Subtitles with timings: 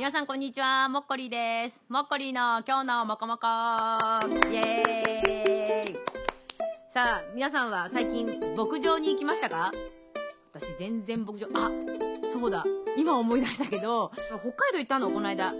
[0.00, 1.84] 皆さんこんにちは、もっこりです。
[1.90, 3.46] もっこりの今日のもこもこ。
[4.50, 5.96] イエーイ。
[6.88, 9.70] さあ、皆さんは最近牧場に行きましたか？
[10.54, 11.70] 私全然牧場、あ、
[12.32, 12.64] そうだ、
[12.96, 15.52] 今思い出したけど、北海道行ったの、この間。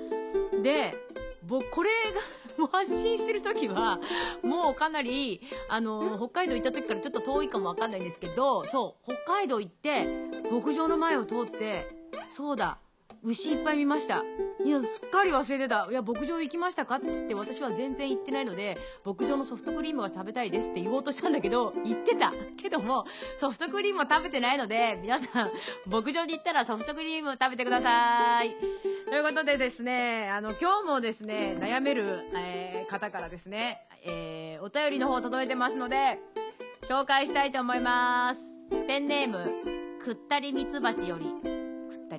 [0.63, 0.95] で、
[1.43, 2.23] 僕、これが、
[2.57, 4.01] もう発信してる時は、
[4.43, 10.07] もうかなり、あの、北海道行った時からちょっと遠いかもわかんないんですけど、そう、北海道行って、
[10.51, 11.95] 牧場の前を通って、
[12.27, 12.79] そうだ、
[13.23, 14.23] 牛いっぱい見ました。
[14.65, 15.87] いや、すっかり忘れてた。
[15.91, 22.33] いや、牧場行きましたかって言って、私は全然行ってないので、牧場のソフトクリームが食べたいですって言おうとしたんだけど、言ってた。
[22.57, 23.05] けども、
[23.37, 25.51] ソフトクリームを食べてないので、皆さん、
[25.87, 28.55] 牧場に行ったらソフトクリームを食べてください。
[29.07, 36.19] ということでですね、あの、今日もですね、悩める、えー方からですね、えーお便りの方届いてますので、
[36.83, 38.59] 紹介したいと思います。
[38.87, 41.60] ペンネーム、くったりミツバチより、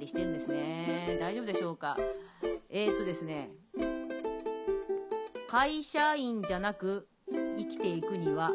[0.01, 1.17] りしてるんですね。
[1.19, 1.95] 大丈夫でしょうか？
[2.69, 3.51] えー、っとですね、
[5.47, 8.51] 会社員じゃなく生きていくには、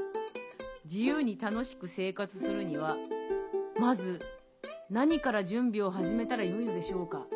[0.84, 2.96] 自由に楽しく生活するには、
[3.78, 4.20] まず
[4.90, 7.26] 何から準備を始めたらよいのでしょうか？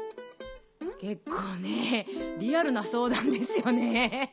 [1.01, 2.07] 結構ね、
[2.39, 4.33] リアルな相談ですよね。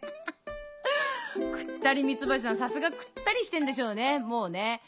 [1.36, 4.81] くったりミツバチさん、さすがくったりしてんでしょうね、もうね。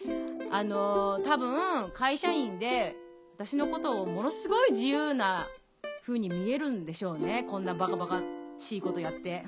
[0.51, 2.95] あのー多分、会社員で、
[3.39, 5.47] 私のことをものすごい自由な
[6.05, 7.45] 風に見えるんでしょうね。
[7.49, 8.21] こんなバカバカ
[8.57, 9.45] しいことやって。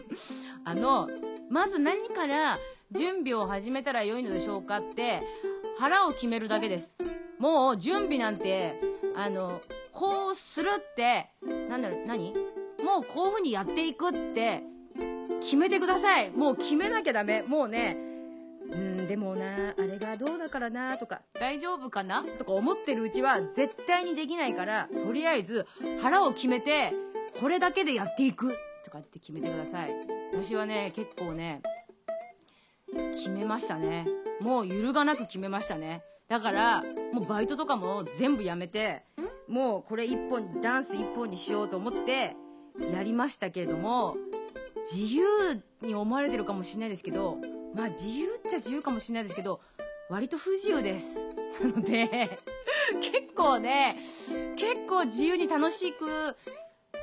[0.64, 1.10] あの、
[1.50, 2.58] まず何から
[2.90, 5.20] 準備を始めたらよいのでしょうかって、
[5.76, 6.96] 腹を決めるだけです。
[7.38, 8.80] もう準備なんて、
[9.14, 9.60] あの、
[9.92, 11.28] こうするって、
[11.68, 12.32] なんだろう、何？
[12.82, 14.62] もうこういう風にやっていくって、
[15.42, 16.30] 決めてください。
[16.30, 17.42] もう決めなきゃダメ。
[17.42, 18.07] もうね、
[19.08, 22.22] でもな、あれがどうだからな、とか、大丈夫かな？
[22.22, 25.66] とか思ってるうちは絶対にできないから、とりあえず
[26.02, 26.92] 腹を決めて、
[27.40, 28.54] これだけでやっていく
[28.84, 29.90] とかって決めてください。
[30.32, 31.62] 私はね、結構ね、
[33.14, 34.06] 決めましたね。
[34.40, 36.02] もう揺るがなく決めましたね。
[36.28, 36.82] だから、
[37.14, 39.04] もうバイトとかも全部やめて、
[39.48, 42.36] もうこれ一本、ダンス一本にしようと思って、
[42.92, 44.16] やりましたけれども、
[44.92, 45.24] 自由
[45.80, 47.38] に思われてるかもしれないですけど、
[47.74, 49.60] まあ自由っちゃ自由かもしれないですけど、
[50.08, 51.24] 割と不自由です。
[51.60, 52.40] なので、
[53.00, 53.98] 結構ね、
[54.56, 56.36] 結構自由に楽しく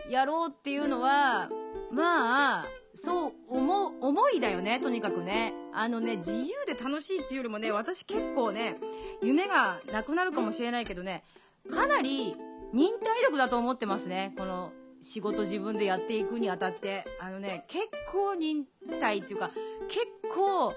[0.09, 1.49] やろうっていうのは、
[1.91, 2.65] まあ、
[2.95, 5.53] そう思う、思いだよね、とにかくね。
[5.73, 8.77] あのね、自由で楽しいっていうよりもね、私結構ね、
[9.21, 11.23] 夢がなくなるかもしれないけどね、
[11.71, 12.35] かなり
[12.73, 14.33] 忍耐力だと思ってますね。
[14.37, 14.71] この
[15.05, 17.05] 仕事自分でやっていくにあたって。
[17.19, 18.66] あのね、結構忍
[18.99, 19.51] 耐っていうか、
[19.88, 20.73] 結構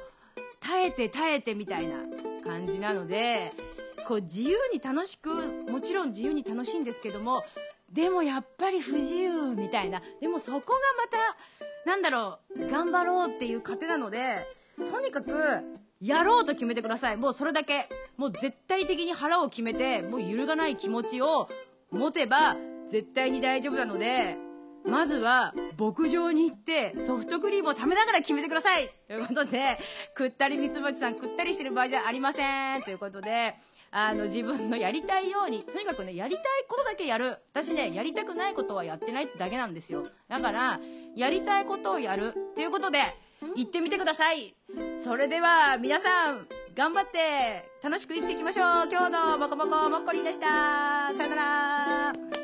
[0.61, 1.97] 耐えて耐えてみたいな
[2.45, 3.55] 感じなので、
[4.07, 5.31] こう自由に楽しく、
[5.71, 7.43] もちろん自由に楽しいんですけども、
[7.91, 10.03] でもやっぱり不自由みたいな。
[10.21, 14.47] でもそこがまた、なんだろう、頑張ろうっていう糧なので、
[14.77, 15.33] とにかく、
[16.01, 17.17] やろうと決めてください。
[17.17, 17.89] もうそれだけ。
[18.19, 21.49] もう絶対的に腹を決めて、もう揺るがない気持ちを
[21.91, 22.57] 持てば、
[22.89, 24.37] 絶対に大丈夫なので、
[24.85, 29.79] まずは、牧場に行って、ソフトクリームを食べながら決めてくださいということで、
[30.15, 33.55] くったりミツバチさん、くったりしてる場合じゃありませんということで、
[33.91, 37.39] あの、自分のやりたいように、とにかくね、やりたいことだけやる。
[37.53, 40.09] 私ね、やりたくないことはやってないってだけなんですよ。
[40.29, 40.81] だから、
[41.17, 42.35] やりたいことをやる。
[42.55, 42.99] ということで、
[43.57, 44.55] 行ってみてください
[45.03, 52.38] それでは、皆さん、頑張って、楽しく生きていきましょう今日のもこもこもっこりでしたさよなら